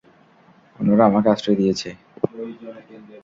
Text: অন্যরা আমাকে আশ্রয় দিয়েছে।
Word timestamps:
অন্যরা 0.79 1.03
আমাকে 1.05 1.27
আশ্রয় 1.33 1.57
দিয়েছে। 1.57 1.89